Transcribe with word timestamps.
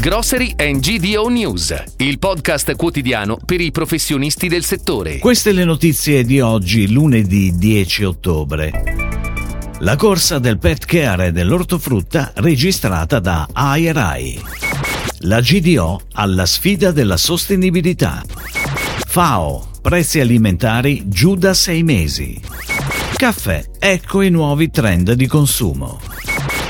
Grocery 0.00 0.54
and 0.56 0.78
GDO 0.78 1.26
News, 1.26 1.74
il 1.96 2.20
podcast 2.20 2.76
quotidiano 2.76 3.36
per 3.44 3.60
i 3.60 3.72
professionisti 3.72 4.46
del 4.46 4.62
settore. 4.62 5.18
Queste 5.18 5.50
le 5.50 5.64
notizie 5.64 6.22
di 6.22 6.38
oggi, 6.40 6.88
lunedì 6.88 7.56
10 7.56 8.04
ottobre. 8.04 8.70
La 9.80 9.96
corsa 9.96 10.38
del 10.38 10.58
pet 10.58 10.84
care 10.84 11.26
e 11.26 11.32
dell'ortofrutta 11.32 12.30
registrata 12.36 13.18
da 13.18 13.48
AIRAI. 13.52 14.40
La 15.22 15.40
GDO 15.40 16.02
alla 16.12 16.46
sfida 16.46 16.92
della 16.92 17.16
sostenibilità. 17.16 18.22
FAO, 19.04 19.68
prezzi 19.82 20.20
alimentari 20.20 21.08
giù 21.08 21.34
da 21.34 21.52
sei 21.54 21.82
mesi. 21.82 22.40
Caffè, 23.16 23.64
ecco 23.80 24.22
i 24.22 24.30
nuovi 24.30 24.70
trend 24.70 25.14
di 25.14 25.26
consumo. 25.26 26.17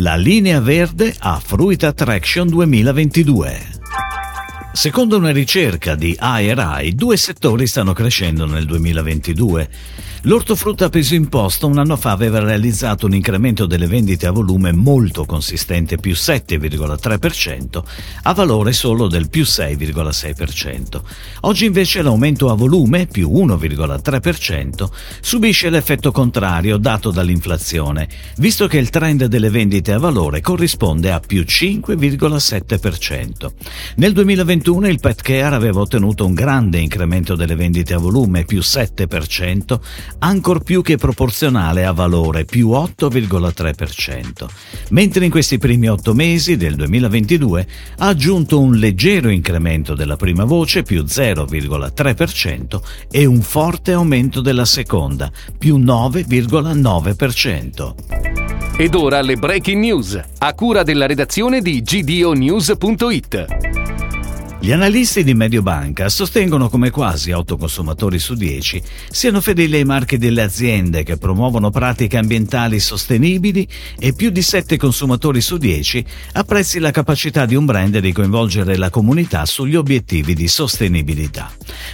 La 0.00 0.16
linea 0.16 0.60
verde 0.60 1.14
a 1.20 1.40
Fruit 1.40 1.84
Attraction 1.84 2.48
2022. 2.48 3.71
Secondo 4.74 5.18
una 5.18 5.32
ricerca 5.32 5.94
di 5.94 6.16
ARI, 6.18 6.94
due 6.94 7.18
settori 7.18 7.66
stanno 7.66 7.92
crescendo 7.92 8.46
nel 8.46 8.64
2022. 8.64 9.68
L'ortofrutta 10.22 10.88
peso 10.88 11.14
imposto 11.14 11.66
un 11.66 11.76
anno 11.78 11.96
fa 11.96 12.12
aveva 12.12 12.38
realizzato 12.38 13.06
un 13.06 13.14
incremento 13.14 13.66
delle 13.66 13.88
vendite 13.88 14.28
a 14.28 14.30
volume 14.30 14.70
molto 14.72 15.24
consistente, 15.24 15.98
più 15.98 16.12
7,3%, 16.12 17.82
a 18.22 18.32
valore 18.32 18.72
solo 18.72 19.08
del 19.08 19.28
più 19.28 19.42
6,6%. 19.42 21.00
Oggi 21.40 21.64
invece 21.64 22.02
l'aumento 22.02 22.50
a 22.50 22.54
volume, 22.54 23.06
più 23.06 23.30
1,3%, 23.30 24.88
subisce 25.20 25.70
l'effetto 25.70 26.12
contrario 26.12 26.76
dato 26.76 27.10
dall'inflazione, 27.10 28.06
visto 28.36 28.68
che 28.68 28.78
il 28.78 28.90
trend 28.90 29.24
delle 29.24 29.50
vendite 29.50 29.90
a 29.92 29.98
valore 29.98 30.40
corrisponde 30.40 31.10
a 31.10 31.18
più 31.18 31.42
5,7%. 31.42 33.50
Nel 33.96 34.12
2021 34.62 34.88
il 34.88 35.00
pet 35.00 35.20
care 35.22 35.56
aveva 35.56 35.80
ottenuto 35.80 36.24
un 36.24 36.34
grande 36.34 36.78
incremento 36.78 37.34
delle 37.34 37.56
vendite 37.56 37.94
a 37.94 37.98
volume, 37.98 38.44
più 38.44 38.60
7%, 38.60 39.80
ancor 40.20 40.62
più 40.62 40.82
che 40.82 40.96
proporzionale 40.96 41.84
a 41.84 41.90
valore, 41.90 42.44
più 42.44 42.68
8,3%, 42.68 44.46
mentre 44.90 45.24
in 45.24 45.32
questi 45.32 45.58
primi 45.58 45.88
otto 45.88 46.14
mesi 46.14 46.56
del 46.56 46.76
2022 46.76 47.66
ha 47.98 48.06
aggiunto 48.06 48.60
un 48.60 48.76
leggero 48.76 49.30
incremento 49.30 49.94
della 49.94 50.14
prima 50.16 50.44
voce, 50.44 50.84
più 50.84 51.02
0,3%, 51.02 52.80
e 53.10 53.24
un 53.24 53.42
forte 53.42 53.90
aumento 53.92 54.40
della 54.40 54.64
seconda, 54.64 55.28
più 55.58 55.76
9,9%. 55.78 57.94
Ed 58.76 58.94
ora 58.94 59.20
le 59.20 59.34
breaking 59.36 59.80
news, 59.80 60.20
a 60.38 60.54
cura 60.54 60.84
della 60.84 61.06
redazione 61.06 61.60
di 61.60 61.82
gdonews.it. 61.82 63.71
Gli 64.64 64.70
analisti 64.70 65.24
di 65.24 65.34
Mediobanca 65.34 66.08
sostengono 66.08 66.68
come 66.68 66.90
quasi 66.90 67.32
8 67.32 67.56
consumatori 67.56 68.20
su 68.20 68.34
10 68.34 68.80
siano 69.10 69.40
fedeli 69.40 69.74
ai 69.74 69.84
marchi 69.84 70.18
delle 70.18 70.40
aziende 70.40 71.02
che 71.02 71.16
promuovono 71.16 71.70
pratiche 71.70 72.16
ambientali 72.16 72.78
sostenibili 72.78 73.66
e 73.98 74.12
più 74.12 74.30
di 74.30 74.40
7 74.40 74.76
consumatori 74.76 75.40
su 75.40 75.56
10 75.56 76.04
apprezzi 76.34 76.78
la 76.78 76.92
capacità 76.92 77.44
di 77.44 77.56
un 77.56 77.64
brand 77.64 77.98
di 77.98 78.12
coinvolgere 78.12 78.76
la 78.76 78.88
comunità 78.88 79.46
sugli 79.46 79.74
obiettivi 79.74 80.32
di 80.32 80.46
sostenibilità. 80.46 81.50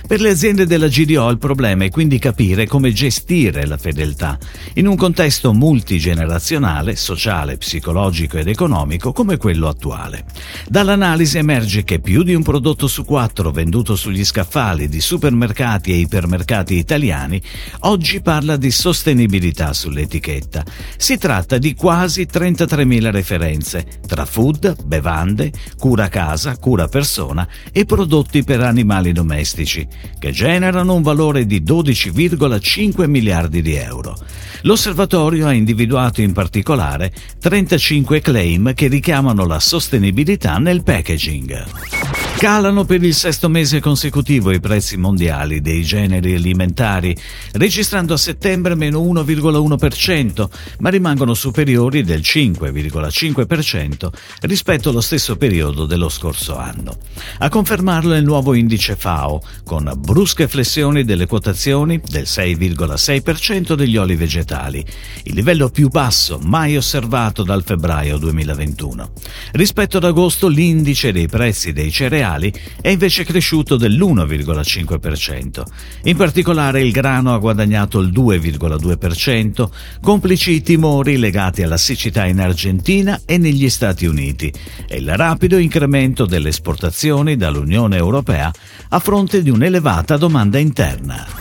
Per 0.07 0.21
le 0.21 0.29
aziende 0.29 0.67
della 0.67 0.89
GDO 0.89 1.31
il 1.31 1.39
problema 1.39 1.85
è 1.85 1.91
quindi 1.91 2.19
capire 2.19 2.67
come 2.67 2.93
gestire 2.93 3.65
la 3.65 3.79
fedeltà 3.79 4.37
in 4.75 4.87
un 4.87 4.97
contesto 4.97 5.55
multigenerazionale, 5.55 6.97
sociale, 6.97 7.57
psicologico 7.57 8.37
ed 8.37 8.49
economico 8.49 9.13
come 9.13 9.39
quello 9.39 9.69
attuale. 9.69 10.27
Dall'analisi 10.69 11.39
emerge 11.39 11.83
che 11.83 11.99
più 12.01 12.23
di 12.23 12.35
un 12.35 12.43
prodotto 12.43 12.57
prodotto 12.59 12.89
su 12.89 13.05
quattro 13.05 13.53
venduto 13.53 13.95
sugli 13.95 14.25
scaffali 14.25 14.89
di 14.89 15.01
supermercati 15.01 15.93
e 15.93 15.99
ipermercati 15.99 16.75
italiani 16.75 17.41
oggi 17.83 18.21
parla 18.21 18.57
di 18.57 18.73
sostenibilità 18.73 19.73
sull'etichetta. 19.73 20.65
Si 20.97 21.19
tratta 21.19 21.57
di 21.57 21.75
quasi 21.75 22.27
33.000 22.29 23.11
referenze 23.13 23.87
tra 24.05 24.25
food, 24.25 24.85
bevande, 24.85 25.53
cura 25.79 26.09
casa, 26.09 26.57
cura 26.57 26.89
persona 26.89 27.47
e 27.71 27.85
prodotti 27.85 28.43
per 28.43 28.61
animali 28.63 29.13
domestici, 29.13 29.87
che 30.19 30.33
generano 30.33 30.95
un 30.95 31.03
valore 31.03 31.47
di 31.47 31.63
12,5 31.63 33.09
miliardi 33.09 33.63
di 33.63 33.77
euro. 33.77 34.19
L'osservatorio 34.63 35.47
ha 35.47 35.53
individuato 35.53 36.23
in 36.23 36.33
particolare 36.33 37.13
35 37.39 38.21
claim 38.21 38.75
che 38.75 38.89
richiamano 38.89 39.47
la 39.47 39.61
sostenibilità 39.61 40.59
nel 40.59 40.83
packaging. 40.83 42.18
Calano 42.39 42.85
per 42.85 43.03
il 43.03 43.15
sesto 43.15 43.49
mese 43.49 43.81
consecutivo 43.81 44.53
i 44.53 44.61
prezzi 44.61 44.97
mondiali 44.97 45.61
dei 45.61 45.83
generi 45.83 46.37
alimentari, 46.37 47.13
registrando 47.55 48.15
a 48.15 48.17
settembre 48.17 48.77
meno 48.77 49.01
1,1%, 49.03 50.49
ma 50.79 50.89
rimangono 50.89 51.35
superiori 51.35 52.05
del 52.05 52.21
5,5% 52.21 54.11
rispetto 54.43 54.91
allo 54.91 55.01
stesso 55.01 55.37
periodo 55.37 55.85
dello 55.85 56.09
scorso 56.09 56.57
anno. 56.57 56.99
A 57.39 57.49
confermarlo 57.49 58.15
è 58.15 58.19
il 58.19 58.25
nuovo 58.25 58.55
indice 58.55 58.95
FAO, 58.95 59.43
con 59.65 59.93
brusche 59.99 60.47
flessioni 60.47 61.03
delle 61.03 61.27
quotazioni 61.27 62.01
del 62.09 62.23
6,6% 62.23 63.73
degli 63.73 63.97
oli 63.97 64.15
vegetali, 64.15 64.87
il 65.25 65.35
livello 65.35 65.71
più 65.71 65.89
basso 65.89 66.39
mai 66.41 66.77
osservato 66.77 67.43
dal 67.43 67.65
febbraio 67.65 68.17
2021. 68.17 69.11
Rispetto 69.55 69.97
ad 69.97 70.05
agosto 70.05 70.47
l'indice 70.47 71.11
dei 71.11 71.27
prezzi 71.27 71.73
dei 71.73 71.91
cereali 71.91 72.27
cereali 72.29 72.53
è 72.81 72.89
invece 72.89 73.25
cresciuto 73.25 73.77
dell'1,5%. 73.77 75.63
In 76.05 76.17
particolare 76.17 76.83
il 76.83 76.93
grano 76.93 77.33
ha 77.33 77.39
guadagnato 77.39 78.01
il 78.01 78.11
2,2%, 78.11 79.69
complici 80.03 80.53
i 80.53 80.63
timori 80.63 81.17
legati 81.17 81.63
alla 81.63 81.77
siccità 81.77 82.27
in 82.27 82.41
Argentina 82.41 83.21
e 83.25 83.39
negli 83.39 83.71
Stati 83.71 84.07
Uniti 84.07 84.53
e 84.87 84.99
il 84.99 85.17
rapido 85.17 85.57
incremento 85.57 86.27
delle 86.27 86.51
esportazioni 86.51 87.37
dall'Unione 87.37 87.97
Europea 87.97 88.53
a 88.91 88.99
fronte 88.99 89.43
di 89.43 89.51
un'elevata 89.51 90.17
domanda 90.17 90.59
interna. 90.59 91.38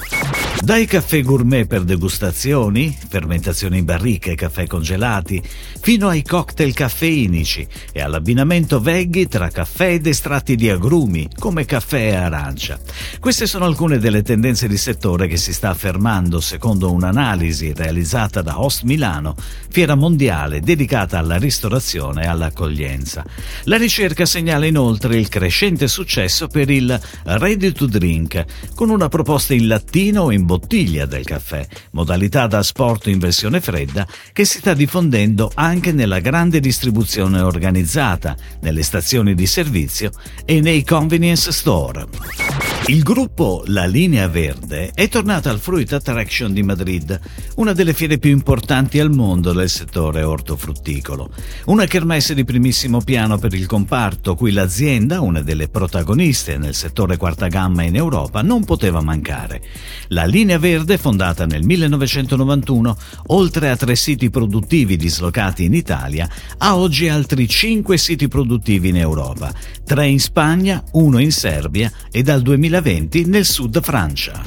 Dai 0.59 0.85
caffè 0.85 1.21
gourmet 1.21 1.65
per 1.65 1.83
degustazioni, 1.83 2.95
fermentazioni 3.07 3.77
in 3.77 3.85
barrica 3.85 4.31
e 4.31 4.35
caffè 4.35 4.67
congelati, 4.67 5.41
fino 5.79 6.09
ai 6.09 6.23
cocktail 6.23 6.73
caffeinici 6.73 7.65
e 7.93 8.01
all'abbinamento 8.01 8.81
veggie 8.81 9.27
tra 9.27 9.49
caffè 9.49 9.93
ed 9.93 10.07
estratti 10.07 10.55
di 10.57 10.69
agrumi, 10.69 11.29
come 11.37 11.63
caffè 11.63 12.07
e 12.07 12.15
arancia. 12.15 12.79
Queste 13.19 13.45
sono 13.45 13.63
alcune 13.63 13.97
delle 13.97 14.23
tendenze 14.23 14.67
di 14.67 14.75
settore 14.75 15.27
che 15.27 15.37
si 15.37 15.53
sta 15.53 15.69
affermando 15.69 16.41
secondo 16.41 16.91
un'analisi 16.91 17.71
realizzata 17.73 18.41
da 18.41 18.59
Host 18.59 18.83
Milano, 18.83 19.35
fiera 19.69 19.95
mondiale 19.95 20.59
dedicata 20.59 21.17
alla 21.17 21.37
ristorazione 21.37 22.23
e 22.23 22.27
all'accoglienza. 22.27 23.23
La 23.65 23.77
ricerca 23.77 24.25
segnala 24.25 24.65
inoltre 24.65 25.17
il 25.17 25.29
crescente 25.29 25.87
successo 25.87 26.47
per 26.47 26.69
il 26.69 26.99
ready 27.23 27.71
to 27.71 27.85
drink, 27.85 28.43
con 28.75 28.89
una 28.89 29.07
proposta 29.07 29.53
in 29.53 29.67
latino 29.67 30.23
o 30.23 30.31
in 30.31 30.45
bottiglia 30.47 31.05
del 31.05 31.23
caffè, 31.23 31.67
modalità 31.91 32.47
da 32.47 32.63
sport 32.63 33.05
in 33.05 33.19
versione 33.19 33.61
fredda 33.61 34.07
che 34.33 34.45
si 34.45 34.57
sta 34.57 34.73
diffondendo 34.73 35.51
anche 35.53 35.91
nella 35.91 36.19
grande 36.19 36.59
distribuzione 36.59 37.39
organizzata, 37.39 38.35
nelle 38.61 38.81
stazioni 38.81 39.35
di 39.35 39.45
servizio 39.45 40.09
e 40.43 40.59
nei 40.59 40.83
convenience 40.83 41.51
store. 41.51 42.76
Il 42.89 43.03
gruppo 43.03 43.63
La 43.65 43.85
Linea 43.85 44.29
Verde 44.29 44.91
è 44.93 45.09
tornato 45.09 45.49
al 45.49 45.59
Fruit 45.59 45.91
Attraction 45.91 46.53
di 46.53 46.63
Madrid, 46.63 47.19
una 47.55 47.73
delle 47.73 47.93
fiere 47.93 48.17
più 48.17 48.31
importanti 48.31 48.97
al 49.01 49.11
mondo 49.11 49.51
del 49.51 49.69
settore 49.69 50.23
ortofrutticolo. 50.23 51.29
Una 51.65 51.83
kermesse 51.83 52.33
di 52.33 52.45
primissimo 52.45 53.01
piano 53.01 53.37
per 53.37 53.53
il 53.53 53.65
comparto, 53.65 54.35
cui 54.35 54.53
l'azienda, 54.53 55.19
una 55.19 55.41
delle 55.41 55.67
protagoniste 55.67 56.57
nel 56.57 56.73
settore 56.73 57.17
quarta 57.17 57.47
gamma 57.47 57.83
in 57.83 57.97
Europa, 57.97 58.41
non 58.41 58.63
poteva 58.63 59.01
mancare. 59.01 59.61
La 60.07 60.23
Linea 60.23 60.57
Verde, 60.57 60.97
fondata 60.97 61.45
nel 61.45 61.65
1991, 61.65 62.97
oltre 63.27 63.69
a 63.69 63.75
tre 63.75 63.97
siti 63.97 64.29
produttivi 64.29 64.95
dislocati 64.95 65.65
in 65.65 65.73
Italia, 65.73 66.29
ha 66.59 66.77
oggi 66.77 67.09
altri 67.09 67.49
cinque 67.49 67.97
siti 67.97 68.29
produttivi 68.29 68.87
in 68.87 68.95
Europa, 68.95 69.53
tre 69.83 70.07
in 70.07 70.21
Spagna, 70.21 70.81
uno 70.93 71.19
in 71.19 71.33
Serbia 71.33 71.91
e 72.09 72.23
dal 72.23 72.41
2000 72.41 72.75
2020 72.81 73.25
nel 73.25 73.45
sud 73.45 73.81
Francia. 73.81 74.41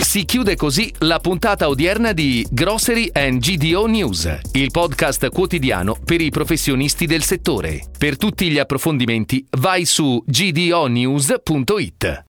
Si 0.00 0.24
chiude 0.24 0.56
così 0.56 0.92
la 0.98 1.20
puntata 1.20 1.68
odierna 1.68 2.12
di 2.12 2.46
Grocery 2.50 3.08
and 3.12 3.40
GDO 3.40 3.86
News, 3.86 4.40
il 4.52 4.70
podcast 4.70 5.28
quotidiano 5.28 5.96
per 6.04 6.20
i 6.20 6.30
professionisti 6.30 7.06
del 7.06 7.22
settore. 7.22 7.84
Per 7.96 8.16
tutti 8.16 8.50
gli 8.50 8.58
approfondimenti 8.58 9.46
vai 9.58 9.84
su 9.84 10.22
gdonews.it. 10.26 12.20